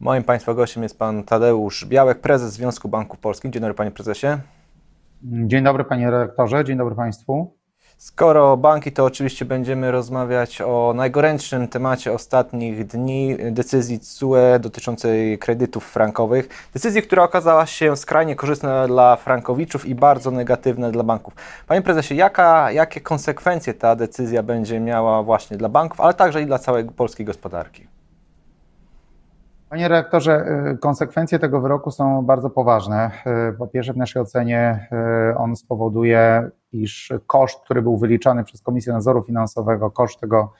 Moim 0.00 0.22
Państwa 0.22 0.54
gościem 0.54 0.82
jest 0.82 0.98
Pan 0.98 1.24
Tadeusz 1.24 1.84
Białek, 1.86 2.20
prezes 2.20 2.52
Związku 2.52 2.88
Banków 2.88 3.18
Polskich. 3.18 3.50
Dzień 3.50 3.60
dobry 3.60 3.74
Panie 3.74 3.90
Prezesie. 3.90 4.26
Dzień 5.22 5.64
dobry 5.64 5.84
Panie 5.84 6.10
Redaktorze, 6.10 6.64
dzień 6.64 6.78
dobry 6.78 6.94
Państwu. 6.94 7.54
Skoro 7.96 8.56
banki, 8.56 8.92
to 8.92 9.04
oczywiście 9.04 9.44
będziemy 9.44 9.90
rozmawiać 9.90 10.60
o 10.60 10.92
najgorętszym 10.96 11.68
temacie 11.68 12.12
ostatnich 12.12 12.86
dni, 12.86 13.36
decyzji 13.50 14.00
CUE 14.00 14.58
dotyczącej 14.60 15.38
kredytów 15.38 15.84
frankowych. 15.84 16.48
Decyzji, 16.72 17.02
która 17.02 17.22
okazała 17.22 17.66
się 17.66 17.96
skrajnie 17.96 18.36
korzystna 18.36 18.86
dla 18.86 19.16
frankowiczów 19.16 19.86
i 19.86 19.94
bardzo 19.94 20.30
negatywna 20.30 20.90
dla 20.90 21.02
banków. 21.02 21.34
Panie 21.66 21.82
prezesie, 21.82 22.14
jaka, 22.14 22.70
jakie 22.70 23.00
konsekwencje 23.00 23.74
ta 23.74 23.96
decyzja 23.96 24.42
będzie 24.42 24.80
miała 24.80 25.22
właśnie 25.22 25.56
dla 25.56 25.68
banków, 25.68 26.00
ale 26.00 26.14
także 26.14 26.42
i 26.42 26.46
dla 26.46 26.58
całej 26.58 26.84
polskiej 26.84 27.26
gospodarki? 27.26 27.93
Panie 29.68 29.88
redaktorze, 29.88 30.46
y, 30.74 30.78
konsekwencje 30.78 31.38
tego 31.38 31.60
wyroku 31.60 31.90
są 31.90 32.22
bardzo 32.22 32.50
poważne. 32.50 33.10
Y, 33.50 33.58
po 33.58 33.66
pierwsze, 33.66 33.92
w 33.92 33.96
naszej 33.96 34.22
ocenie 34.22 34.88
y, 35.32 35.38
on 35.38 35.56
spowoduje, 35.56 36.50
iż 36.72 37.12
koszt, 37.26 37.60
który 37.64 37.82
był 37.82 37.98
wyliczany 37.98 38.44
przez 38.44 38.62
Komisję 38.62 38.92
Nadzoru 38.92 39.22
Finansowego, 39.22 39.90
koszt 39.90 40.20
tego 40.20 40.52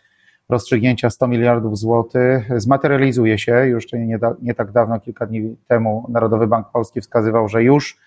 rozstrzygnięcia 0.49 1.11
100 1.11 1.29
miliardów 1.29 1.79
złotych, 1.79 2.61
zmaterializuje 2.61 3.39
się. 3.39 3.67
Już 3.67 3.93
nie, 3.93 4.19
nie 4.43 4.55
tak 4.55 4.73
dawno, 4.73 5.01
kilka 5.01 5.27
dni 5.27 5.57
temu, 5.69 6.07
Narodowy 6.09 6.47
Bank 6.47 6.67
Polski 6.73 7.01
wskazywał, 7.01 7.49
że 7.49 7.63
już 7.63 7.99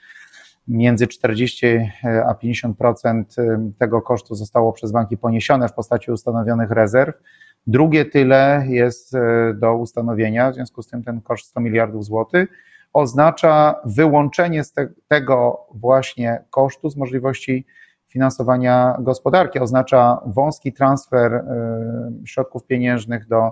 między 0.67 1.07
40 1.07 1.91
a 2.25 2.33
50% 2.33 3.23
tego 3.77 4.01
kosztu 4.01 4.35
zostało 4.35 4.73
przez 4.73 4.91
banki 4.91 5.17
poniesione 5.17 5.67
w 5.67 5.73
postaci 5.73 6.11
ustanowionych 6.11 6.71
rezerw. 6.71 7.15
Drugie 7.67 8.05
tyle 8.05 8.65
jest 8.67 9.15
e, 9.15 9.53
do 9.53 9.75
ustanowienia, 9.75 10.51
w 10.51 10.55
związku 10.55 10.81
z 10.81 10.87
tym 10.87 11.03
ten 11.03 11.21
koszt 11.21 11.49
100 11.49 11.59
miliardów 11.59 12.05
złotych 12.05 12.49
oznacza 12.93 13.75
wyłączenie 13.85 14.63
z 14.63 14.73
te, 14.73 14.87
tego 15.07 15.67
właśnie 15.73 16.43
kosztu 16.49 16.89
z 16.89 16.97
możliwości 16.97 17.65
finansowania 18.07 18.97
gospodarki, 18.99 19.59
oznacza 19.59 20.21
wąski 20.25 20.73
transfer 20.73 21.33
e, 21.33 21.43
środków 22.25 22.65
pieniężnych 22.65 23.27
do 23.27 23.51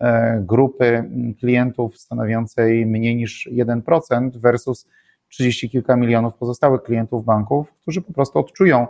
e, 0.00 0.40
grupy 0.46 1.10
klientów 1.40 1.98
stanowiącej 1.98 2.86
mniej 2.86 3.16
niż 3.16 3.48
1% 3.52 4.30
versus 4.36 4.88
30 5.28 5.70
kilka 5.70 5.96
milionów 5.96 6.34
pozostałych 6.34 6.82
klientów 6.82 7.24
banków, 7.24 7.72
którzy 7.80 8.02
po 8.02 8.12
prostu 8.12 8.38
odczują 8.38 8.86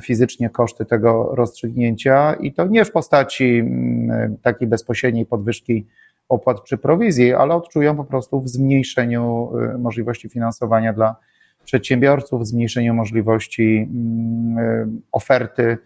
fizycznie 0.00 0.50
koszty 0.50 0.84
tego 0.84 1.30
rozstrzygnięcia 1.34 2.34
i 2.34 2.52
to 2.52 2.66
nie 2.66 2.84
w 2.84 2.92
postaci 2.92 3.58
mm, 3.58 4.36
takiej 4.36 4.68
bezpośredniej 4.68 5.26
podwyżki 5.26 5.86
opłat 6.28 6.64
czy 6.64 6.78
prowizji, 6.78 7.34
ale 7.34 7.54
odczują 7.54 7.96
po 7.96 8.04
prostu 8.04 8.40
w 8.40 8.48
zmniejszeniu 8.48 9.52
y, 9.74 9.78
możliwości 9.78 10.28
finansowania 10.28 10.92
dla 10.92 11.16
przedsiębiorców, 11.64 12.42
w 12.42 12.46
zmniejszeniu 12.46 12.94
możliwości 12.94 13.88
mm, 13.90 14.58
y, 14.58 14.88
oferty 15.12 15.78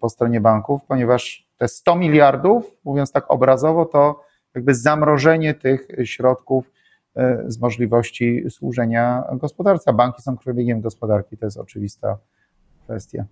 po 0.00 0.08
stronie 0.08 0.40
banków, 0.40 0.80
ponieważ 0.88 1.48
te 1.58 1.68
100 1.68 1.96
miliardów, 1.96 2.76
mówiąc 2.84 3.12
tak 3.12 3.30
obrazowo, 3.30 3.84
to 3.84 4.24
jakby 4.54 4.74
zamrożenie 4.74 5.54
tych 5.54 5.88
środków 6.04 6.70
z 7.46 7.60
możliwości 7.60 8.44
służenia 8.50 9.24
gospodarce. 9.32 9.92
Banki 9.92 10.22
są 10.22 10.36
krwiobiegiem 10.36 10.80
gospodarki, 10.80 11.36
to 11.36 11.46
jest 11.46 11.58
oczywista 11.58 12.18
kwestie. 12.92 13.24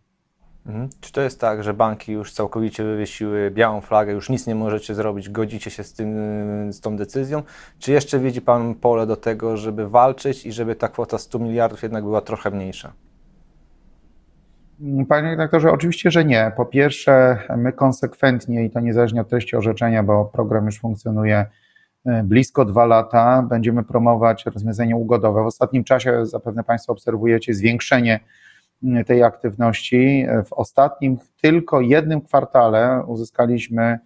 Mhm. 0.67 0.89
Czy 1.01 1.13
to 1.13 1.21
jest 1.21 1.41
tak, 1.41 1.63
że 1.63 1.75
banki 1.75 2.13
już 2.13 2.33
całkowicie 2.33 2.85
wywiesiły 2.85 3.51
białą 3.51 3.81
flagę, 3.81 4.13
już 4.13 4.31
nic 4.31 4.47
nie 4.47 4.55
możecie 4.55 4.95
zrobić, 4.95 5.31
godzicie 5.31 5.71
się 5.71 5.85
z, 5.85 5.93
tym, 5.93 6.73
z 6.73 6.81
tą 6.81 6.97
decyzją? 6.97 7.43
Czy 7.79 7.93
jeszcze 7.93 8.19
widzi 8.19 8.41
Pan 8.41 8.75
pole 8.75 9.07
do 9.07 9.17
tego, 9.17 9.57
żeby 9.57 9.89
walczyć 9.89 10.47
i 10.47 10.53
żeby 10.53 10.77
ta 10.77 10.89
kwota 10.89 11.19
100 11.19 11.39
miliardów 11.39 11.83
jednak 11.83 12.05
była 12.05 12.21
trochę 12.21 12.51
mniejsza? 12.51 12.93
Panie 15.09 15.31
redaktorze, 15.31 15.73
oczywiście, 15.73 16.11
że 16.11 16.25
nie. 16.25 16.53
Po 16.57 16.67
pierwsze, 16.67 17.39
my 17.57 17.73
konsekwentnie 17.73 18.65
i 18.65 18.71
to 18.71 18.81
niezależnie 18.81 19.21
od 19.21 19.29
treści 19.29 19.57
orzeczenia, 19.57 20.03
bo 20.03 20.25
program 20.25 20.67
już 20.67 20.81
funkcjonuje 20.81 21.47
e, 22.07 22.23
blisko 22.23 22.65
dwa 22.65 22.87
lata, 22.87 23.43
będziemy 23.43 23.85
promować 23.85 24.47
rozwiązania 24.47 24.97
ugodowe. 24.97 25.43
W 25.43 25.47
ostatnim 25.47 25.85
czasie 25.85 26.27
zapewne 26.27 26.65
Państwo 26.65 26.93
obserwujecie 26.93 27.55
zwiększenie 27.55 28.21
tej 29.07 29.23
aktywności. 29.23 30.27
W 30.47 30.53
ostatnim 30.53 31.19
tylko 31.43 31.81
jednym 31.81 32.21
kwartale 32.21 33.05
uzyskaliśmy 33.07 33.99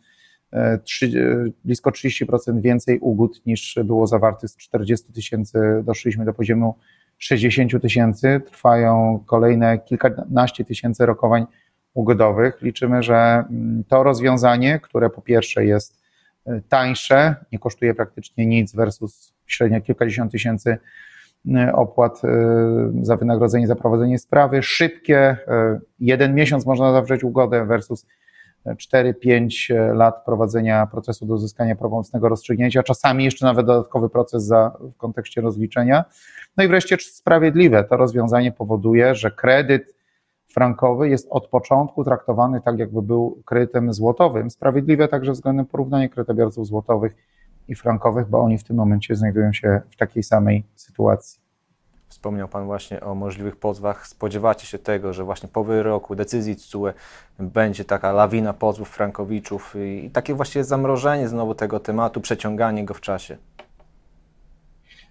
3, 0.84 1.06
e, 1.06 1.08
e, 1.08 1.50
blisko 1.64 1.90
30% 1.90 2.60
więcej 2.60 2.98
ugód 2.98 3.46
niż 3.46 3.78
było 3.84 4.06
zawartych 4.06 4.50
z 4.50 4.56
40 4.56 5.12
tysięcy. 5.12 5.58
Doszliśmy 5.84 6.24
do 6.24 6.34
poziomu 6.34 6.74
60 7.18 7.80
tysięcy. 7.80 8.40
Trwają 8.46 9.24
kolejne 9.26 9.78
kilkanaście 9.78 10.64
tysięcy 10.64 11.06
rokowań 11.06 11.46
ugodowych. 11.94 12.62
Liczymy, 12.62 13.02
że 13.02 13.16
mm, 13.16 13.84
to 13.88 14.02
rozwiązanie, 14.02 14.80
które 14.80 15.10
po 15.10 15.22
pierwsze 15.22 15.64
jest 15.64 16.02
e, 16.46 16.60
tańsze, 16.68 17.36
nie 17.52 17.58
kosztuje 17.58 17.94
praktycznie 17.94 18.46
nic 18.46 18.74
versus 18.74 19.34
średnio 19.46 19.80
kilkadziesiąt 19.80 20.32
tysięcy 20.32 20.78
opłat 21.72 22.24
e, 22.24 22.28
za 23.02 23.16
wynagrodzenie 23.16 23.66
za 23.66 23.76
prowadzenie 23.76 24.18
sprawy, 24.18 24.62
szybkie, 24.62 25.18
e, 25.18 25.80
jeden 26.00 26.34
miesiąc 26.34 26.66
można 26.66 26.92
zawrzeć 26.92 27.24
ugodę 27.24 27.66
versus 27.66 28.06
4-5 28.66 29.94
lat 29.94 30.24
prowadzenia 30.24 30.86
procesu 30.86 31.26
do 31.26 31.34
uzyskania 31.34 31.76
prawomocnego 31.76 32.28
rozstrzygnięcia, 32.28 32.82
czasami 32.82 33.24
jeszcze 33.24 33.46
nawet 33.46 33.66
dodatkowy 33.66 34.08
proces 34.08 34.44
za, 34.44 34.76
w 34.80 34.96
kontekście 34.96 35.40
rozliczenia. 35.40 36.04
No 36.56 36.64
i 36.64 36.68
wreszcie 36.68 36.96
sprawiedliwe. 37.00 37.84
To 37.84 37.96
rozwiązanie 37.96 38.52
powoduje, 38.52 39.14
że 39.14 39.30
kredyt 39.30 39.94
frankowy 40.48 41.08
jest 41.08 41.26
od 41.30 41.48
początku 41.48 42.04
traktowany 42.04 42.60
tak, 42.60 42.78
jakby 42.78 43.02
był 43.02 43.42
kredytem 43.44 43.92
złotowym. 43.92 44.50
Sprawiedliwe 44.50 45.08
także 45.08 45.32
względem 45.32 45.66
porównania 45.66 46.08
kredytobiorców 46.08 46.66
złotowych 46.66 47.16
i 47.68 47.74
frankowych, 47.74 48.28
bo 48.28 48.40
oni 48.40 48.58
w 48.58 48.64
tym 48.64 48.76
momencie 48.76 49.16
znajdują 49.16 49.52
się 49.52 49.80
w 49.90 49.96
takiej 49.96 50.22
samej 50.22 50.64
sytuacji. 50.74 51.44
Wspomniał 52.08 52.48
Pan 52.48 52.66
właśnie 52.66 53.00
o 53.00 53.14
możliwych 53.14 53.56
pozwach. 53.56 54.06
Spodziewacie 54.06 54.66
się 54.66 54.78
tego, 54.78 55.12
że 55.12 55.24
właśnie 55.24 55.48
po 55.48 55.64
wyroku 55.64 56.14
decyzji 56.14 56.56
TSUE 56.56 56.92
będzie 57.38 57.84
taka 57.84 58.12
lawina 58.12 58.52
pozwów 58.52 58.88
frankowiczów 58.88 59.74
i 59.76 60.10
takie 60.10 60.34
właśnie 60.34 60.64
zamrożenie 60.64 61.28
znowu 61.28 61.54
tego 61.54 61.80
tematu, 61.80 62.20
przeciąganie 62.20 62.84
go 62.84 62.94
w 62.94 63.00
czasie? 63.00 63.36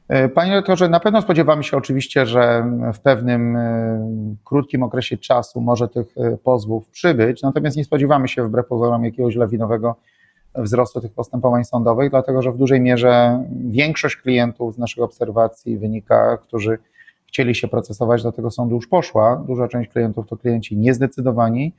E, 0.08 0.30
panie 0.30 0.56
rektorze, 0.56 0.90
na 0.90 1.00
pewno 1.00 1.22
spodziewamy 1.22 1.64
się 1.64 1.78
oczywiście, 1.78 2.26
że 2.26 2.66
w 2.94 3.00
pewnym 3.00 3.56
e, 3.56 4.36
krótkim 4.44 4.84
okresie 4.84 5.18
czasu 5.18 5.62
może 5.62 5.88
tych 5.88 6.18
e, 6.18 6.38
pozwów 6.38 6.90
przybyć, 6.90 7.42
natomiast 7.42 7.78
nie 7.78 7.84
spodziewamy 7.84 8.28
się 8.28 8.48
wbrew 8.48 8.68
pozorom 8.68 9.06
jakiegoś 9.06 9.36
lawinowego 9.36 9.96
wzrostu 10.56 11.02
tych 11.02 11.14
postępowań 11.14 11.66
sądowych, 11.66 12.10
dlatego 12.10 12.42
że 12.42 12.52
w 12.52 12.58
dużej 12.58 12.82
mierze 12.82 13.44
większość 13.66 14.16
klientów 14.16 14.76
z 14.76 14.78
naszych 14.78 15.04
obserwacji 15.04 15.78
wynika, 15.78 16.38
którzy 16.38 16.78
chcieli 17.28 17.56
się 17.56 17.68
procesować, 17.68 18.24
do 18.24 18.32
tego 18.32 18.52
sądu 18.52 18.76
już 18.76 18.88
poszła. 18.88 19.44
Duża 19.48 19.68
część 19.68 19.92
klientów 19.92 20.28
to 20.28 20.38
klienci 20.38 20.78
niezdecydowani 20.78 21.74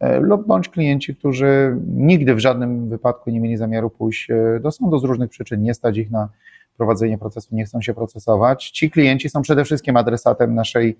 e, 0.00 0.20
lub 0.20 0.46
bądź 0.46 0.68
klienci, 0.68 1.16
którzy 1.16 1.76
nigdy 1.86 2.34
w 2.34 2.38
żadnym 2.38 2.88
wypadku 2.88 3.30
nie 3.30 3.40
mieli 3.40 3.56
zamiaru 3.56 3.90
pójść 3.90 4.30
e, 4.30 4.60
do 4.60 4.70
sądu 4.70 4.98
z 4.98 5.04
różnych 5.04 5.30
przyczyn, 5.30 5.62
nie 5.62 5.74
stać 5.74 5.96
ich 5.96 6.10
na 6.10 6.28
prowadzenie 6.76 7.18
procesu, 7.18 7.56
nie 7.56 7.64
chcą 7.64 7.82
się 7.82 7.94
procesować. 7.94 8.70
Ci 8.70 8.90
klienci 8.90 9.28
są 9.28 9.42
przede 9.42 9.64
wszystkim 9.64 9.96
adresatem 9.96 10.54
naszej 10.54 10.98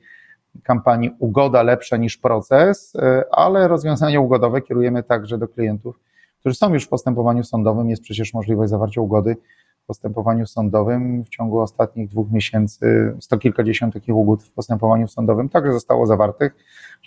kampanii 0.63 1.11
Ugoda 1.19 1.63
lepsza 1.63 1.97
niż 1.97 2.17
proces, 2.17 2.97
e, 2.97 3.25
ale 3.31 3.69
rozwiązania 3.69 4.21
ugodowe 4.21 4.63
kierujemy 4.63 5.03
także 5.03 5.39
do 5.39 5.49
klientów, 5.49 5.99
którzy 6.41 6.55
są 6.55 6.75
już 6.75 6.85
w 6.85 6.89
postępowaniu 6.89 7.45
sądowym. 7.45 7.91
Jest 7.91 8.03
przecież 8.03 8.35
możliwość 8.35 8.71
zawarcia 8.71 9.01
ugody 9.01 9.37
w 9.83 9.87
postępowaniu 9.87 10.47
sądowym. 10.47 11.25
W 11.25 11.29
ciągu 11.29 11.61
ostatnich 11.61 12.09
dwóch 12.09 12.31
miesięcy 12.31 13.15
sto 13.21 13.39
kilkadziesiąt 13.39 13.95
takich 13.95 14.17
ugód 14.17 14.43
w 14.43 14.51
postępowaniu 14.51 15.09
sądowym 15.09 15.49
także 15.49 15.73
zostało 15.73 16.07
zawartych. 16.07 16.57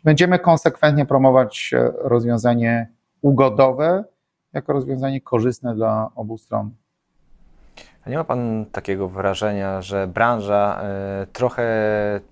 Będziemy 0.04 0.40
konsekwentnie 0.40 1.06
promować 1.06 1.72
e, 1.74 1.92
rozwiązanie 1.98 2.88
ugodowe 3.22 4.04
jako 4.54 4.74
rozwiązanie 4.74 5.22
korzystne 5.22 5.76
dla 5.76 6.12
obu 6.16 6.38
stron. 6.38 6.72
A 8.06 8.10
nie 8.10 8.18
ma 8.18 8.24
Pan 8.24 8.66
takiego 8.72 9.08
wrażenia, 9.10 9.82
że 9.82 10.08
branża 10.08 10.82
y, 11.24 11.28
trochę 11.28 11.64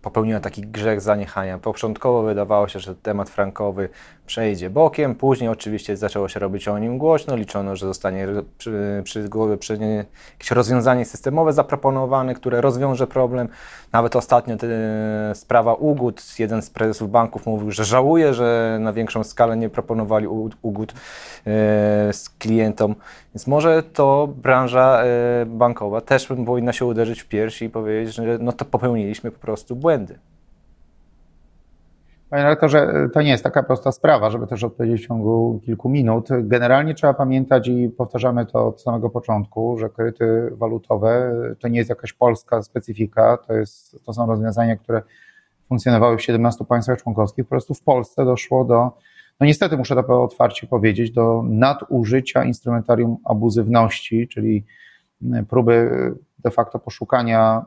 popełniła 0.01 0.39
taki 0.39 0.61
grzech 0.61 1.01
zaniechania? 1.01 1.57
Początkowo 1.57 2.23
wydawało 2.23 2.67
się, 2.67 2.79
że 2.79 2.95
temat 2.95 3.29
frankowy 3.29 3.89
przejdzie 4.25 4.69
bokiem, 4.69 5.15
później 5.15 5.49
oczywiście 5.49 5.97
zaczęło 5.97 6.29
się 6.29 6.39
robić 6.39 6.67
o 6.67 6.79
nim 6.79 6.97
głośno, 6.97 7.35
liczono, 7.35 7.75
że 7.75 7.85
zostanie 7.85 8.27
przy, 8.57 9.01
przy, 9.03 9.29
przy 9.59 9.79
jakieś 10.33 10.51
rozwiązanie 10.51 11.05
systemowe 11.05 11.53
zaproponowane, 11.53 12.33
które 12.33 12.61
rozwiąże 12.61 13.07
problem. 13.07 13.49
Nawet 13.91 14.15
ostatnio 14.15 14.57
te, 14.57 14.67
sprawa 15.33 15.73
ugód, 15.73 16.21
jeden 16.39 16.61
z 16.61 16.69
prezesów 16.69 17.11
banków 17.11 17.45
mówił, 17.45 17.71
że 17.71 17.85
żałuje, 17.85 18.33
że 18.33 18.77
na 18.81 18.93
większą 18.93 19.23
skalę 19.23 19.57
nie 19.57 19.69
proponowali 19.69 20.27
ugód 20.61 20.91
y, 20.91 20.93
z 22.13 22.29
klientom. 22.39 22.95
Więc 23.39 23.47
może 23.47 23.83
to 23.83 24.27
branża 24.27 25.03
bankowa 25.45 26.01
też 26.01 26.27
powinna 26.45 26.73
się 26.73 26.85
uderzyć 26.85 27.21
w 27.21 27.27
piersi 27.27 27.65
i 27.65 27.69
powiedzieć, 27.69 28.15
że 28.15 28.37
no 28.41 28.51
to 28.51 28.65
popełniliśmy 28.65 29.31
po 29.31 29.39
prostu 29.39 29.75
błędy. 29.75 30.19
Panie 32.29 32.43
redaktorze, 32.43 33.09
to 33.13 33.21
nie 33.21 33.29
jest 33.29 33.43
taka 33.43 33.63
prosta 33.63 33.91
sprawa, 33.91 34.29
żeby 34.29 34.47
też 34.47 34.63
odpowiedzieć 34.63 35.01
w 35.01 35.07
ciągu 35.07 35.59
kilku 35.65 35.89
minut. 35.89 36.29
Generalnie 36.41 36.93
trzeba 36.93 37.13
pamiętać 37.13 37.67
i 37.67 37.89
powtarzamy 37.89 38.45
to 38.45 38.67
od 38.67 38.81
samego 38.81 39.09
początku, 39.09 39.77
że 39.77 39.89
kredyty 39.89 40.49
walutowe 40.51 41.33
to 41.59 41.67
nie 41.67 41.77
jest 41.77 41.89
jakaś 41.89 42.13
polska 42.13 42.61
specyfika, 42.61 43.37
to, 43.37 43.53
jest, 43.53 44.05
to 44.05 44.13
są 44.13 44.25
rozwiązania, 44.25 44.75
które 44.75 45.01
funkcjonowały 45.67 46.17
w 46.17 46.21
17 46.21 46.65
państwach 46.65 47.01
członkowskich. 47.01 47.45
Po 47.45 47.49
prostu 47.49 47.73
w 47.73 47.81
Polsce 47.81 48.25
doszło 48.25 48.65
do, 48.65 48.91
no 49.39 49.45
niestety 49.45 49.77
muszę 49.77 49.95
to 49.95 50.23
otwarcie 50.23 50.67
powiedzieć, 50.67 51.11
do 51.11 51.43
nadużycia 51.45 52.43
instrumentarium 52.43 53.17
abuzywności, 53.25 54.27
czyli 54.27 54.65
próby 55.49 55.89
de 56.39 56.51
facto 56.51 56.79
poszukania 56.79 57.65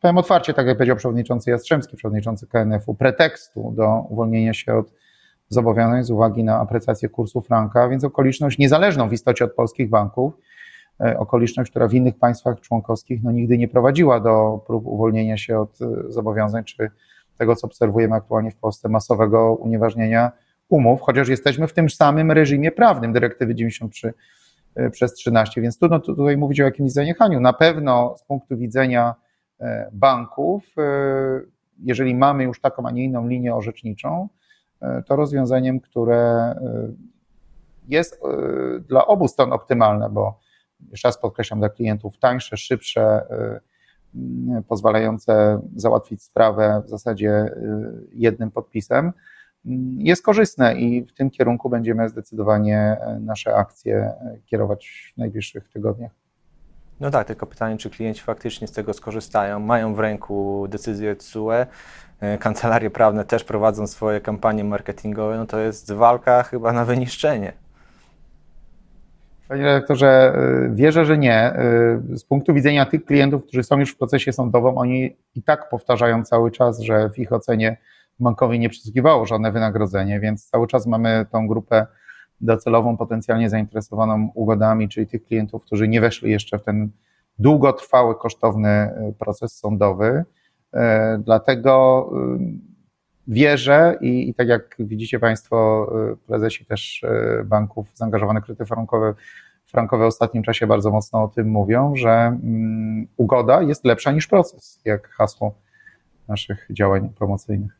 powiem 0.00 0.18
otwarcie, 0.18 0.54
tak 0.54 0.66
jak 0.66 0.76
powiedział 0.76 0.96
przewodniczący 0.96 1.50
Jastrzębski, 1.50 1.96
przewodniczący 1.96 2.46
KNF-u, 2.46 2.94
pretekstu 2.94 3.72
do 3.76 4.06
uwolnienia 4.08 4.54
się 4.54 4.74
od 4.74 4.92
zobowiązań 5.48 6.04
z 6.04 6.10
uwagi 6.10 6.44
na 6.44 6.60
aprecjację 6.60 7.08
kursu 7.08 7.40
franka, 7.40 7.88
więc 7.88 8.04
okoliczność 8.04 8.58
niezależną 8.58 9.08
w 9.08 9.12
istocie 9.12 9.44
od 9.44 9.52
polskich 9.52 9.88
banków, 9.88 10.32
e, 11.00 11.18
okoliczność, 11.18 11.70
która 11.70 11.88
w 11.88 11.94
innych 11.94 12.18
państwach 12.18 12.60
członkowskich 12.60 13.22
no, 13.22 13.32
nigdy 13.32 13.58
nie 13.58 13.68
prowadziła 13.68 14.20
do 14.20 14.60
prób 14.66 14.86
uwolnienia 14.86 15.36
się 15.36 15.58
od 15.58 15.82
e, 15.82 16.12
zobowiązań, 16.12 16.64
czy 16.64 16.90
tego, 17.38 17.56
co 17.56 17.66
obserwujemy 17.66 18.14
aktualnie 18.14 18.50
w 18.50 18.56
Polsce, 18.56 18.88
masowego 18.88 19.54
unieważnienia 19.54 20.32
umów, 20.68 21.00
chociaż 21.00 21.28
jesteśmy 21.28 21.66
w 21.66 21.72
tym 21.72 21.90
samym 21.90 22.32
reżimie 22.32 22.72
prawnym 22.72 23.12
dyrektywy 23.12 23.54
93 23.54 24.14
e, 24.74 24.90
przez 24.90 25.14
13, 25.14 25.60
więc 25.60 25.78
trudno 25.78 26.00
tutaj 26.00 26.36
mówić 26.36 26.60
o 26.60 26.64
jakimś 26.64 26.92
zaniechaniu. 26.92 27.40
Na 27.40 27.52
pewno 27.52 28.14
z 28.18 28.22
punktu 28.22 28.56
widzenia 28.56 29.14
E, 29.60 29.90
banków, 29.92 30.78
e, 30.78 30.82
jeżeli 31.82 32.14
mamy 32.14 32.44
już 32.44 32.60
taką, 32.60 32.86
a 32.86 32.90
nie 32.90 33.04
inną 33.04 33.28
linię 33.28 33.54
orzeczniczą, 33.54 34.28
to 35.06 35.16
rozwiązaniem, 35.16 35.80
które 35.80 36.54
jest 37.88 38.20
dla 38.88 39.06
obu 39.06 39.28
stron 39.28 39.52
optymalne, 39.52 40.10
bo 40.10 40.40
jeszcze 40.90 41.08
raz 41.08 41.18
podkreślam, 41.18 41.58
dla 41.58 41.68
klientów 41.68 42.18
tańsze, 42.18 42.56
szybsze, 42.56 43.26
pozwalające 44.68 45.60
załatwić 45.76 46.22
sprawę 46.22 46.82
w 46.84 46.88
zasadzie 46.88 47.50
jednym 48.12 48.50
podpisem, 48.50 49.12
jest 49.98 50.22
korzystne 50.22 50.74
i 50.74 51.04
w 51.04 51.12
tym 51.12 51.30
kierunku 51.30 51.70
będziemy 51.70 52.08
zdecydowanie 52.08 52.96
nasze 53.20 53.54
akcje 53.54 54.12
kierować 54.46 55.12
w 55.14 55.18
najbliższych 55.18 55.68
tygodniach. 55.68 56.12
No 57.00 57.10
tak, 57.10 57.26
tylko 57.26 57.46
pytanie, 57.46 57.76
czy 57.76 57.90
klienci 57.90 58.22
faktycznie 58.22 58.66
z 58.66 58.72
tego 58.72 58.92
skorzystają, 58.92 59.60
mają 59.60 59.94
w 59.94 59.98
ręku 59.98 60.66
decyzję 60.68 61.16
TSUE, 61.16 61.66
e, 62.20 62.38
kancelarie 62.38 62.90
prawne 62.90 63.24
też 63.24 63.44
prowadzą 63.44 63.86
swoje 63.86 64.20
kampanie 64.20 64.64
marketingowe, 64.64 65.36
no 65.36 65.46
to 65.46 65.58
jest 65.58 65.92
walka 65.92 66.42
chyba 66.42 66.72
na 66.72 66.84
wyniszczenie. 66.84 67.52
Panie 69.48 69.64
redaktorze, 69.64 70.06
e, 70.08 70.74
wierzę, 70.74 71.04
że 71.04 71.18
nie. 71.18 71.34
E, 71.34 72.00
z 72.14 72.24
punktu 72.24 72.54
widzenia 72.54 72.86
tych 72.86 73.04
klientów, 73.04 73.42
którzy 73.42 73.62
są 73.62 73.78
już 73.78 73.92
w 73.92 73.96
procesie 73.96 74.32
sądowym, 74.32 74.78
oni 74.78 75.16
i 75.34 75.42
tak 75.42 75.68
powtarzają 75.68 76.24
cały 76.24 76.50
czas, 76.50 76.80
że 76.80 77.10
w 77.10 77.18
ich 77.18 77.32
ocenie 77.32 77.76
bankowi 78.20 78.58
nie 78.58 78.68
przysługiwało 78.68 79.26
żadne 79.26 79.52
wynagrodzenie, 79.52 80.20
więc 80.20 80.50
cały 80.50 80.66
czas 80.66 80.86
mamy 80.86 81.26
tą 81.32 81.46
grupę 81.46 81.86
docelową, 82.40 82.96
potencjalnie 82.96 83.50
zainteresowaną 83.50 84.30
ugodami, 84.34 84.88
czyli 84.88 85.06
tych 85.06 85.24
klientów, 85.24 85.64
którzy 85.64 85.88
nie 85.88 86.00
weszli 86.00 86.30
jeszcze 86.30 86.58
w 86.58 86.62
ten 86.62 86.90
długotrwały, 87.38 88.14
kosztowny 88.14 88.68
e, 88.68 89.12
proces 89.18 89.58
sądowy. 89.58 90.24
E, 90.74 91.18
dlatego 91.24 92.10
e, 92.12 92.38
wierzę 93.28 93.98
i, 94.00 94.28
i 94.28 94.34
tak 94.34 94.48
jak 94.48 94.76
widzicie 94.78 95.18
Państwo, 95.18 95.88
prezesi 96.26 96.64
też 96.64 97.04
banków 97.44 97.88
zaangażowanych 97.94 98.42
w 98.42 98.46
kredyty 98.46 98.66
frankowe, 98.66 99.14
frankowe 99.66 100.04
w 100.04 100.06
ostatnim 100.06 100.42
czasie 100.42 100.66
bardzo 100.66 100.90
mocno 100.90 101.22
o 101.22 101.28
tym 101.28 101.48
mówią, 101.50 101.96
że 101.96 102.10
mm, 102.10 103.06
ugoda 103.16 103.62
jest 103.62 103.84
lepsza 103.84 104.12
niż 104.12 104.26
proces, 104.26 104.80
jak 104.84 105.08
hasło 105.08 105.54
naszych 106.28 106.66
działań 106.70 107.08
promocyjnych. 107.08 107.77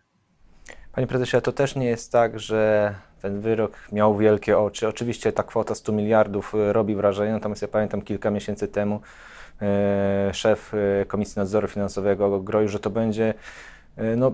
Panie 0.98 1.06
prezesie, 1.06 1.40
to 1.42 1.52
też 1.52 1.76
nie 1.76 1.86
jest 1.86 2.12
tak, 2.12 2.40
że 2.40 2.94
ten 3.22 3.40
wyrok 3.40 3.72
miał 3.92 4.16
wielkie 4.16 4.58
oczy. 4.58 4.88
Oczywiście 4.88 5.32
ta 5.32 5.42
kwota 5.42 5.74
100 5.74 5.92
miliardów 5.92 6.54
e, 6.54 6.72
robi 6.72 6.94
wrażenie, 6.94 7.32
natomiast 7.32 7.62
ja 7.62 7.68
pamiętam 7.68 8.02
kilka 8.02 8.30
miesięcy 8.30 8.68
temu 8.68 9.00
e, 9.62 10.30
szef 10.34 10.74
e, 10.74 11.04
Komisji 11.04 11.38
Nadzoru 11.38 11.68
Finansowego 11.68 12.40
groził, 12.40 12.68
że 12.68 12.78
to 12.80 12.90
będzie 12.90 13.34
no, 14.16 14.32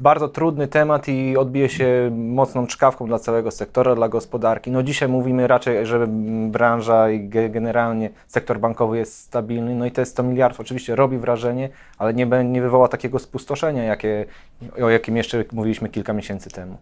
bardzo 0.00 0.28
trudny 0.28 0.68
temat 0.68 1.08
i 1.08 1.36
odbije 1.36 1.68
się 1.68 2.10
mocną 2.16 2.66
czkawką 2.66 3.06
dla 3.06 3.18
całego 3.18 3.50
sektora, 3.50 3.94
dla 3.94 4.08
gospodarki. 4.08 4.70
No 4.70 4.82
dzisiaj 4.82 5.08
mówimy 5.08 5.46
raczej, 5.46 5.86
że 5.86 6.06
branża 6.50 7.10
i 7.10 7.28
generalnie 7.28 8.10
sektor 8.26 8.60
bankowy 8.60 8.98
jest 8.98 9.18
stabilny, 9.18 9.74
no 9.74 9.86
i 9.86 9.90
te 9.90 10.06
100 10.06 10.22
miliardów 10.22 10.60
oczywiście 10.60 10.96
robi 10.96 11.18
wrażenie, 11.18 11.68
ale 11.98 12.14
nie, 12.14 12.26
nie 12.44 12.62
wywoła 12.62 12.88
takiego 12.88 13.18
spustoszenia, 13.18 13.82
jakie, 13.82 14.26
o 14.82 14.90
jakim 14.90 15.16
jeszcze 15.16 15.44
mówiliśmy 15.52 15.88
kilka 15.88 16.12
miesięcy 16.12 16.50
temu. 16.50 16.76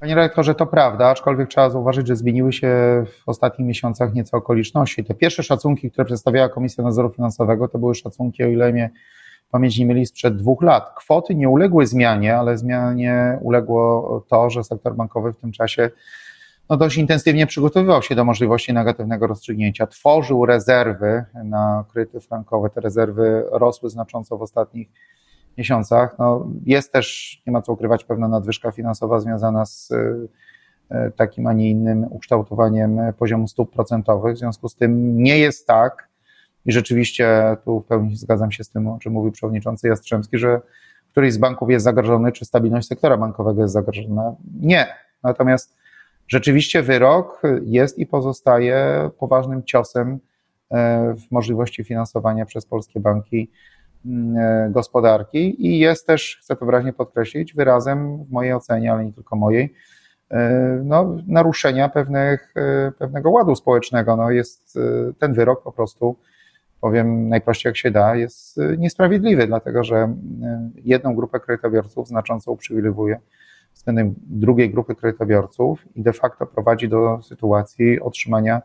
Panie 0.00 0.14
redaktorze, 0.14 0.54
to 0.54 0.66
prawda, 0.66 1.08
aczkolwiek 1.08 1.48
trzeba 1.48 1.70
zauważyć, 1.70 2.06
że 2.06 2.16
zmieniły 2.16 2.52
się 2.52 2.68
w 3.06 3.28
ostatnich 3.28 3.68
miesiącach 3.68 4.14
nieco 4.14 4.36
okoliczności. 4.36 5.04
Te 5.04 5.14
pierwsze 5.14 5.42
szacunki, 5.42 5.90
które 5.90 6.04
przedstawiała 6.04 6.48
Komisja 6.48 6.84
Nadzoru 6.84 7.10
Finansowego, 7.10 7.68
to 7.68 7.78
były 7.78 7.94
szacunki, 7.94 8.44
o 8.44 8.46
ile 8.46 8.72
mnie 8.72 8.90
pamięć 9.54 9.78
nie 9.78 9.86
mieli, 9.86 10.06
sprzed 10.06 10.36
dwóch 10.36 10.62
lat. 10.62 10.94
Kwoty 10.96 11.34
nie 11.34 11.48
uległy 11.48 11.86
zmianie, 11.86 12.36
ale 12.36 12.58
zmianie 12.58 13.38
uległo 13.40 14.24
to, 14.28 14.50
że 14.50 14.64
sektor 14.64 14.94
bankowy 14.94 15.32
w 15.32 15.36
tym 15.36 15.52
czasie 15.52 15.90
no 16.70 16.76
dość 16.76 16.96
intensywnie 16.96 17.46
przygotowywał 17.46 18.02
się 18.02 18.14
do 18.14 18.24
możliwości 18.24 18.72
negatywnego 18.72 19.26
rozstrzygnięcia. 19.26 19.86
Tworzył 19.86 20.46
rezerwy 20.46 21.24
na 21.44 21.84
kredyty 21.92 22.20
frankowe. 22.20 22.70
Te 22.70 22.80
rezerwy 22.80 23.44
rosły 23.50 23.90
znacząco 23.90 24.38
w 24.38 24.42
ostatnich 24.42 24.88
miesiącach. 25.58 26.18
No, 26.18 26.46
jest 26.66 26.92
też, 26.92 27.38
nie 27.46 27.52
ma 27.52 27.62
co 27.62 27.72
ukrywać, 27.72 28.04
pewna 28.04 28.28
nadwyżka 28.28 28.72
finansowa 28.72 29.20
związana 29.20 29.66
z 29.66 29.92
e, 30.90 31.10
takim, 31.10 31.46
a 31.46 31.52
nie 31.52 31.70
innym 31.70 32.06
ukształtowaniem 32.10 33.00
poziomu 33.18 33.48
stóp 33.48 33.72
procentowych. 33.72 34.34
W 34.34 34.38
związku 34.38 34.68
z 34.68 34.74
tym 34.74 35.22
nie 35.22 35.38
jest 35.38 35.66
tak, 35.66 36.08
i 36.66 36.72
rzeczywiście 36.72 37.56
tu 37.64 37.80
w 37.80 37.84
pełni 37.86 38.16
zgadzam 38.16 38.52
się 38.52 38.64
z 38.64 38.70
tym, 38.70 38.88
o 38.88 38.98
czym 38.98 39.12
mówił 39.12 39.32
przewodniczący 39.32 39.88
Jastrzębski, 39.88 40.38
że 40.38 40.60
któryś 41.10 41.32
z 41.32 41.38
banków 41.38 41.70
jest 41.70 41.84
zagrożony, 41.84 42.32
czy 42.32 42.44
stabilność 42.44 42.88
sektora 42.88 43.16
bankowego 43.16 43.62
jest 43.62 43.74
zagrożona. 43.74 44.34
Nie. 44.60 44.86
Natomiast 45.22 45.76
rzeczywiście 46.28 46.82
wyrok 46.82 47.42
jest 47.62 47.98
i 47.98 48.06
pozostaje 48.06 49.10
poważnym 49.18 49.62
ciosem 49.62 50.18
e, 50.70 51.14
w 51.14 51.30
możliwości 51.30 51.84
finansowania 51.84 52.46
przez 52.46 52.66
polskie 52.66 53.00
banki 53.00 53.50
Mm, 54.06 54.36
e, 54.38 54.70
gospodarki 54.70 55.66
i 55.66 55.78
jest 55.78 56.06
też, 56.06 56.38
chcę 56.40 56.56
to 56.56 56.66
wyraźnie 56.66 56.92
podkreślić, 56.92 57.54
wyrazem 57.54 58.24
w 58.24 58.30
mojej 58.30 58.52
ocenie, 58.52 58.92
ale 58.92 59.04
nie 59.04 59.12
tylko 59.12 59.36
mojej, 59.36 59.74
e, 60.30 60.80
no, 60.84 61.16
naruszenia 61.26 61.88
pewnych, 61.88 62.54
pewnego 62.98 63.30
ładu 63.30 63.56
społecznego. 63.56 64.16
No, 64.16 64.30
jest 64.30 64.78
ten 65.18 65.34
wyrok 65.34 65.62
po 65.62 65.72
prostu, 65.72 66.16
powiem 66.84 67.28
najprościej 67.28 67.70
jak 67.70 67.76
się 67.76 67.90
da, 67.90 68.16
jest 68.16 68.60
niesprawiedliwy, 68.78 69.46
dlatego 69.46 69.84
że 69.84 70.14
jedną 70.84 71.14
grupę 71.14 71.40
kredytobiorców 71.40 72.08
znacząco 72.08 72.52
uprzywilejowuje 72.52 73.20
względem 73.74 74.14
drugiej 74.26 74.70
grupy 74.70 74.94
kredytobiorców 74.94 75.84
i 75.94 76.02
de 76.02 76.12
facto 76.12 76.46
prowadzi 76.46 76.88
do 76.88 77.22
sytuacji 77.22 78.00
otrzymania 78.00 78.62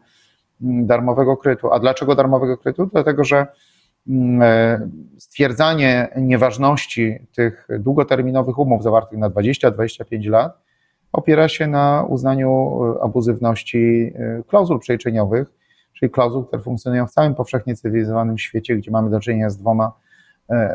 mm, 0.61 0.85
darmowego 0.85 1.38
kredytu. 1.38 1.73
A 1.73 1.79
dlaczego 1.79 2.15
darmowego 2.15 2.57
kredytu? 2.57 2.85
Dlatego, 2.85 3.23
że 3.23 3.47
Mm, 4.07 4.41
e, 4.41 4.89
stwierdzanie 5.17 6.07
nieważności 6.17 7.19
tych 7.35 7.67
długoterminowych 7.79 8.59
umów 8.59 8.83
zawartych 8.83 9.19
na 9.19 9.29
20-25 9.29 10.29
lat 10.29 10.57
opiera 11.11 11.47
się 11.47 11.67
na 11.67 12.05
uznaniu 12.09 12.79
e, 12.97 13.03
abuzywności 13.03 14.13
klauzul 14.47 14.79
przeliczeniowych, 14.79 15.58
czyli 16.00 16.12
klauzul, 16.12 16.46
które 16.46 16.63
funkcjonują 16.63 17.08
w 17.08 17.12
całym 17.12 17.36
powszechnie 17.36 17.75
cywilizowanym 17.75 18.38
świecie, 18.38 18.75
gdzie 18.75 18.91
mamy 18.91 19.10
do 19.10 19.20
czynienia 19.20 19.50
z 19.50 19.58
dwoma 19.58 19.91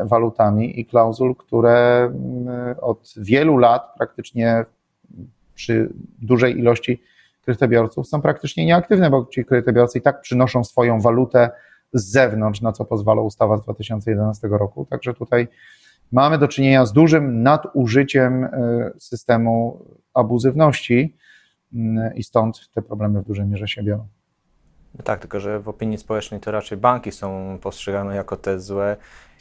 walutami 0.03 0.79
i 0.79 0.85
klauzul, 0.85 1.35
które 1.35 2.03
mm, 2.03 2.75
od 2.81 3.13
wielu 3.17 3.57
lat 3.57 3.93
praktycznie 3.97 4.65
przy 5.55 5.89
dużej 6.21 6.59
ilości 6.59 7.01
kredytobiorców 7.41 8.07
są 8.07 8.21
praktycznie 8.21 8.65
nieaktywne, 8.65 9.09
bo 9.09 9.25
ci 9.25 9.45
kredytobiorcy 9.45 9.99
i 9.99 10.01
tak 10.01 10.21
przynoszą 10.21 10.63
swoją 10.63 11.01
walutę 11.01 11.49
z 11.93 12.05
zewnątrz, 12.11 12.61
na 12.61 12.71
co 12.71 12.85
pozwala 12.85 13.21
ustawa 13.21 13.57
z 13.57 13.61
2011 13.61 14.47
roku. 14.47 14.87
Także 14.89 15.13
tutaj 15.13 15.47
mamy 16.11 16.37
do 16.37 16.47
czynienia 16.47 16.85
z 16.85 16.93
dużym 16.93 17.43
nadużyciem 17.43 18.43
e, 18.43 18.91
systemu 18.99 19.85
abuzywności 20.13 21.15
mm, 21.73 22.15
i 22.15 22.23
stąd 22.23 22.69
te 22.73 22.81
problemy 22.81 23.21
w 23.21 23.25
dużej 23.25 23.45
mierze 23.45 23.67
się 23.67 23.83
biorą. 23.83 24.07
No 24.97 25.03
tak, 25.03 25.19
tylko 25.19 25.39
że 25.39 25.59
w 25.59 25.69
opinii 25.69 25.97
społecznej 25.97 26.39
to 26.39 26.51
raczej 26.51 26.77
banki 26.77 27.11
są 27.11 27.57
postrzegane 27.61 28.15
jako 28.15 28.37
te 28.37 28.59
złe 28.59 28.97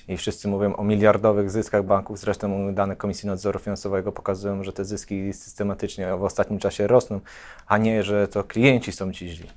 i 0.08 0.16
wszyscy 0.16 0.48
mówią 0.48 0.76
o 0.76 0.84
miliardowych 0.84 1.50
zyskach 1.50 1.84
banków. 1.84 2.18
Zresztą 2.18 2.74
dane 2.74 2.96
Komisji 2.96 3.26
Nadzoru 3.26 3.58
Finansowego 3.58 4.12
pokazują, 4.12 4.62
że 4.62 4.72
te 4.72 4.84
zyski 4.84 5.32
systematycznie 5.32 6.16
w 6.16 6.24
ostatnim 6.24 6.58
czasie 6.58 6.86
rosną, 6.86 7.20
a 7.66 7.78
nie, 7.78 8.02
że 8.02 8.28
to 8.28 8.44
klienci 8.44 8.92
są 8.92 9.12
ci 9.12 9.28
źli. 9.28 9.48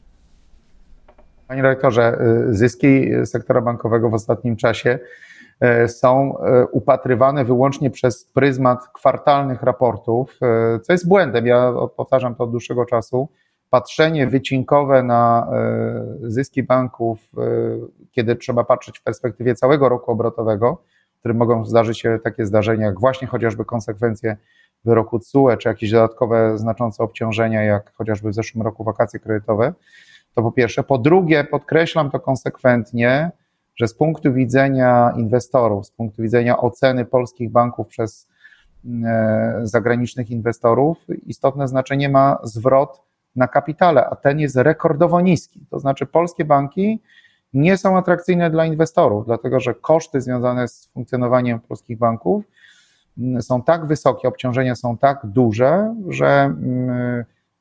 Panie 1.48 1.62
rektorze, 1.62 2.18
y, 2.50 2.54
zyski 2.54 3.10
sektora 3.26 3.62
bankowego 3.62 4.10
w 4.10 4.14
ostatnim 4.14 4.56
czasie 4.56 5.00
y, 5.84 5.88
są 5.88 6.38
y, 6.38 6.66
upatrywane 6.72 7.46
wyłącznie 7.46 7.90
przez 7.90 8.26
pryzmat 8.26 8.88
kwartalnych 8.94 9.64
raportów, 9.64 10.40
co 10.82 10.94
jest 10.94 11.08
błędem. 11.08 11.48
Ja 11.48 11.74
powtarzam 11.98 12.36
to 12.36 12.44
od 12.44 12.52
dłuższego 12.52 12.86
czasu. 12.86 13.30
Patrzenie 13.70 14.28
wycinkowe 14.28 15.04
na 15.04 15.48
zyski 16.22 16.64
banków, 16.64 17.20
kiedy 18.12 18.36
trzeba 18.36 18.64
patrzeć 18.64 19.00
w 19.00 19.04
perspektywie 19.04 19.56
całego 19.56 19.90
roku 19.90 20.12
obrotowego, 20.12 20.82
w 21.16 21.20
którym 21.20 21.38
mogą 21.38 21.66
zdarzyć 21.66 22.00
się 22.00 22.20
takie 22.24 22.46
zdarzenia, 22.46 22.86
jak 22.86 23.00
właśnie 23.00 23.28
chociażby 23.28 23.66
konsekwencje 23.66 24.38
wyroku 24.86 25.20
CUE, 25.20 25.58
czy 25.58 25.70
jakieś 25.70 25.92
dodatkowe 25.92 26.58
znaczące 26.58 27.04
obciążenia, 27.04 27.64
jak 27.64 27.94
chociażby 27.94 28.30
w 28.30 28.34
zeszłym 28.34 28.62
roku 28.62 28.84
wakacje 28.84 29.20
kredytowe, 29.20 29.74
to 30.36 30.42
po 30.42 30.52
pierwsze. 30.52 30.84
Po 30.84 30.98
drugie, 30.98 31.44
podkreślam 31.44 32.12
to 32.12 32.20
konsekwentnie, 32.20 33.32
że 33.76 33.88
z 33.88 33.94
punktu 33.94 34.34
widzenia 34.34 35.14
inwestorów, 35.18 35.88
z 35.88 35.92
punktu 35.92 36.22
widzenia 36.22 36.58
oceny 36.58 37.06
polskich 37.06 37.52
banków 37.52 37.88
przez 37.88 38.28
e, 39.06 39.60
zagranicznych 39.64 40.32
inwestorów, 40.32 40.98
istotne 41.26 41.68
znaczenie 41.68 42.10
ma 42.10 42.38
zwrot 42.44 43.07
na 43.38 43.48
kapitale, 43.48 44.06
a 44.06 44.16
ten 44.16 44.40
jest 44.40 44.56
rekordowo 44.56 45.22
niski. 45.22 45.66
To 45.70 45.80
znaczy, 45.80 46.06
polskie 46.06 46.46
banki 46.46 47.02
nie 47.54 47.78
są 47.78 47.98
atrakcyjne 47.98 48.50
dla 48.50 48.66
inwestorów, 48.66 49.26
dlatego 49.26 49.60
że 49.60 49.74
koszty 49.74 50.22
związane 50.22 50.68
z 50.68 50.88
funkcjonowaniem 50.94 51.60
polskich 51.60 51.98
banków 51.98 52.44
są 53.40 53.64
tak 53.64 53.86
wysokie, 53.86 54.28
obciążenia 54.28 54.76
są 54.76 54.98
tak 54.98 55.20
duże, 55.24 55.96
że 56.10 56.56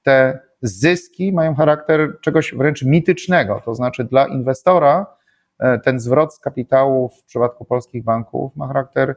te 0.02 0.38
zyski 0.62 1.32
mają 1.32 1.54
charakter 1.54 2.20
czegoś 2.20 2.54
wręcz 2.54 2.82
mitycznego, 2.82 3.62
to 3.64 3.74
znaczy 3.74 4.04
dla 4.04 4.26
inwestora 4.26 5.06
e, 5.58 5.78
ten 5.78 6.00
zwrot 6.00 6.34
z 6.34 6.38
kapitału 6.38 7.08
w 7.08 7.24
przypadku 7.24 7.64
polskich 7.64 8.04
banków 8.04 8.56
ma 8.56 8.66
charakter 8.66 9.16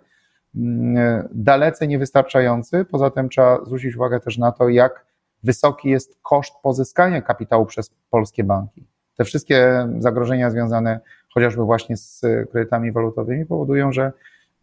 mm, 0.55 1.27
dalece 1.31 1.87
niewystarczający. 1.87 2.85
Poza 2.85 3.09
tym 3.09 3.29
trzeba 3.29 3.65
zwrócić 3.65 3.95
uwagę 3.95 4.19
też 4.19 4.37
na 4.37 4.51
to, 4.51 4.69
jak 4.69 5.05
wysoki 5.43 5.89
jest 5.89 6.19
koszt 6.21 6.53
pozyskania 6.63 7.21
kapitału 7.21 7.65
przez 7.65 7.91
polskie 8.09 8.43
banki. 8.43 8.87
Te 9.17 9.23
wszystkie 9.23 9.87
zagrożenia 9.99 10.49
związane 10.49 10.99
chociażby 11.33 11.63
właśnie 11.63 11.97
z 11.97 12.21
kredytami 12.51 12.91
walutowymi 12.91 13.45
powodują, 13.45 13.91
że 13.91 14.11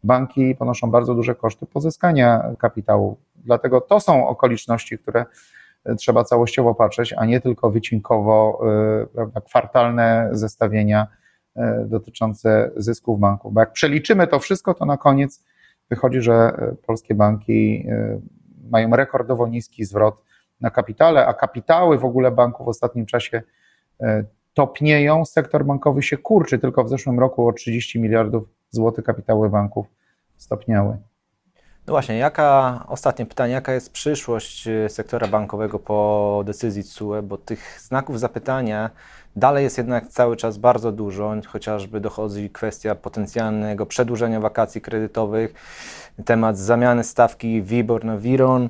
banki 0.04 0.54
ponoszą 0.54 0.90
bardzo 0.90 1.14
duże 1.14 1.34
koszty 1.34 1.66
pozyskania 1.66 2.52
kapitału. 2.58 3.16
Dlatego 3.36 3.80
to 3.80 4.00
są 4.00 4.28
okoliczności, 4.28 4.98
które 4.98 5.24
trzeba 5.98 6.24
całościowo 6.24 6.74
patrzeć, 6.74 7.14
a 7.16 7.24
nie 7.24 7.40
tylko 7.40 7.70
wycinkowo, 7.70 8.60
y, 9.02 9.06
prawda, 9.06 9.40
kwartalne 9.40 10.28
zestawienia 10.32 11.06
y, 11.56 11.60
dotyczące 11.86 12.70
zysków 12.76 13.20
banków. 13.20 13.52
Bo 13.52 13.60
jak 13.60 13.72
przeliczymy 13.72 14.26
to 14.26 14.38
wszystko, 14.38 14.74
to 14.74 14.86
na 14.86 14.96
koniec 14.96 15.44
wychodzi, 15.90 16.20
że 16.20 16.52
polskie 16.86 17.14
banki 17.14 17.86
mają 18.70 18.90
rekordowo 18.90 19.48
niski 19.48 19.84
zwrot 19.84 20.22
na 20.60 20.70
kapitale, 20.70 21.26
a 21.26 21.34
kapitały 21.34 21.98
w 21.98 22.04
ogóle 22.04 22.30
banków 22.30 22.66
w 22.66 22.68
ostatnim 22.68 23.06
czasie 23.06 23.42
topnieją, 24.54 25.24
sektor 25.24 25.64
bankowy 25.64 26.02
się 26.02 26.16
kurczy, 26.16 26.58
tylko 26.58 26.84
w 26.84 26.88
zeszłym 26.88 27.20
roku 27.20 27.48
o 27.48 27.52
30 27.52 28.00
miliardów 28.00 28.48
złotych 28.70 29.04
kapitały 29.04 29.50
banków 29.50 29.86
stopniały. 30.36 30.98
No 31.86 31.92
właśnie, 31.92 32.18
jaka, 32.18 32.84
ostatnie 32.88 33.26
pytanie, 33.26 33.52
jaka 33.52 33.72
jest 33.72 33.92
przyszłość 33.92 34.68
y, 34.68 34.88
sektora 34.88 35.26
bankowego 35.26 35.78
po 35.78 36.42
decyzji 36.46 36.84
CUE, 36.84 37.22
bo 37.22 37.38
tych 37.38 37.80
znaków 37.80 38.20
zapytania 38.20 38.90
dalej 39.36 39.64
jest 39.64 39.78
jednak 39.78 40.08
cały 40.08 40.36
czas 40.36 40.58
bardzo 40.58 40.92
dużo, 40.92 41.34
chociażby 41.46 42.00
dochodzi 42.00 42.50
kwestia 42.50 42.94
potencjalnego 42.94 43.86
przedłużenia 43.86 44.40
wakacji 44.40 44.80
kredytowych, 44.80 45.54
temat 46.24 46.58
zamiany 46.58 47.04
stawki 47.04 47.62
WIBOR 47.62 48.04
na 48.04 48.18
WIRON. 48.18 48.68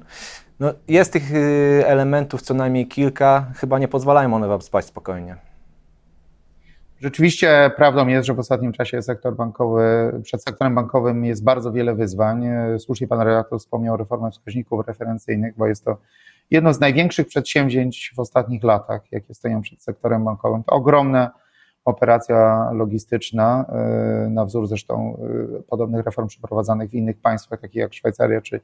No, 0.60 0.72
jest 0.88 1.12
tych 1.12 1.34
y, 1.34 1.82
elementów 1.86 2.42
co 2.42 2.54
najmniej 2.54 2.88
kilka, 2.88 3.52
chyba 3.56 3.78
nie 3.78 3.88
pozwalają 3.88 4.34
one 4.34 4.48
Wam 4.48 4.62
spać 4.62 4.84
spokojnie. 4.84 5.36
Rzeczywiście 7.00 7.70
prawdą 7.76 8.06
jest, 8.06 8.26
że 8.26 8.34
w 8.34 8.38
ostatnim 8.38 8.72
czasie 8.72 9.02
sektor 9.02 9.36
bankowy, 9.36 10.12
przed 10.22 10.42
sektorem 10.42 10.74
bankowym 10.74 11.24
jest 11.24 11.44
bardzo 11.44 11.72
wiele 11.72 11.94
wyzwań. 11.94 12.46
Słusznie 12.78 13.08
pan 13.08 13.20
redaktor 13.20 13.60
wspomniał 13.60 13.94
o 13.94 13.96
reformie 13.96 14.30
wskaźników 14.30 14.86
referencyjnych, 14.86 15.54
bo 15.56 15.66
jest 15.66 15.84
to 15.84 15.96
jedno 16.50 16.74
z 16.74 16.80
największych 16.80 17.26
przedsięwzięć 17.26 18.12
w 18.16 18.18
ostatnich 18.18 18.64
latach, 18.64 19.02
jakie 19.12 19.34
stoją 19.34 19.62
przed 19.62 19.82
sektorem 19.82 20.24
bankowym. 20.24 20.64
To 20.64 20.72
ogromna 20.72 21.30
operacja 21.84 22.70
logistyczna, 22.72 23.64
y, 24.26 24.30
na 24.30 24.44
wzór 24.44 24.66
zresztą 24.66 25.18
y, 25.58 25.62
podobnych 25.62 26.06
reform 26.06 26.28
przeprowadzanych 26.28 26.90
w 26.90 26.94
innych 26.94 27.20
państwach, 27.20 27.60
takich 27.60 27.76
jak 27.76 27.94
Szwajcaria 27.94 28.40
czy 28.40 28.60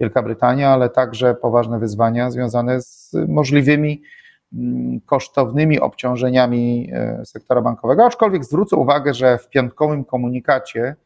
Wielka 0.00 0.22
Brytania, 0.22 0.70
ale 0.70 0.88
także 0.88 1.34
poważne 1.34 1.78
wyzwania 1.78 2.30
związane 2.30 2.80
z 2.82 3.12
możliwymi 3.28 4.02
Mm, 4.52 5.00
kosztownymi 5.00 5.80
obciążeniami 5.80 6.90
e, 6.92 7.24
sektora 7.24 7.60
bankowego, 7.60 8.06
aczkolwiek 8.06 8.44
zwrócę 8.44 8.76
uwagę, 8.76 9.14
że 9.14 9.38
w 9.38 9.48
piątkowym 9.48 10.04
komunikacie 10.04 10.96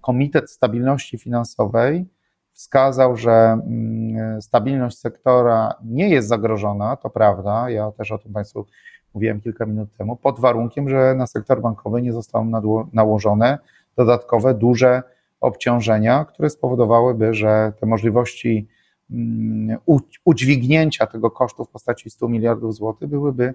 Komitet 0.00 0.50
Stabilności 0.50 1.18
Finansowej 1.18 2.06
wskazał, 2.52 3.16
że 3.16 3.32
mm, 3.32 4.42
stabilność 4.42 4.98
sektora 4.98 5.74
nie 5.84 6.08
jest 6.08 6.28
zagrożona, 6.28 6.96
to 6.96 7.10
prawda, 7.10 7.70
ja 7.70 7.92
też 7.92 8.12
o 8.12 8.18
tym 8.18 8.32
Państwu 8.32 8.66
mówiłem 9.14 9.40
kilka 9.40 9.66
minut 9.66 9.88
temu, 9.98 10.16
pod 10.16 10.40
warunkiem, 10.40 10.88
że 10.88 11.14
na 11.14 11.26
sektor 11.26 11.60
bankowy 11.60 12.02
nie 12.02 12.12
zostaną 12.12 12.86
nałożone 12.92 13.58
dodatkowe, 13.96 14.54
duże 14.54 15.02
obciążenia, 15.40 16.24
które 16.24 16.50
spowodowałyby, 16.50 17.34
że 17.34 17.72
te 17.80 17.86
możliwości 17.86 18.68
Mm, 19.10 19.78
udźwignięcia 20.24 21.06
tego 21.06 21.30
kosztu 21.30 21.64
w 21.64 21.68
postaci 21.68 22.10
100 22.10 22.28
miliardów 22.28 22.74
złotych 22.74 23.08
byłyby 23.08 23.54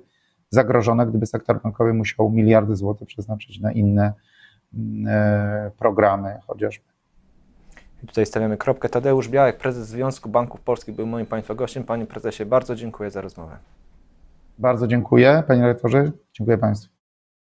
zagrożone, 0.50 1.08
gdyby 1.08 1.26
sektor 1.26 1.62
bankowy 1.62 1.94
musiał 1.94 2.30
miliardy 2.30 2.76
złotych 2.76 3.08
przeznaczyć 3.08 3.60
na 3.60 3.72
inne 3.72 4.14
mm, 4.74 5.08
e, 5.08 5.72
programy 5.78 6.40
chociażby. 6.48 6.86
I 8.04 8.08
tutaj 8.08 8.26
stawiamy 8.26 8.58
kropkę. 8.58 8.90
Tadeusz 8.90 9.30
Białek, 9.30 9.58
prezes 9.58 9.88
Związku 9.88 10.30
Banków 10.30 10.62
Polskich, 10.62 10.96
był 10.96 11.08
moim 11.08 11.26
Państwa 11.26 11.56
gościem. 11.56 11.84
Panie 11.84 12.06
prezesie, 12.06 12.46
bardzo 12.46 12.76
dziękuję 12.76 13.12
za 13.12 13.22
rozmowę. 13.22 13.58
Bardzo 14.60 14.88
dziękuję, 14.88 15.44
panie 15.48 15.62
rektorze. 15.62 16.12
Dziękuję 16.34 16.58
Państwu. 16.58 16.95